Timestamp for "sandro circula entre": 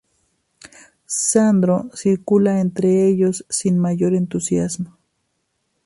1.05-3.05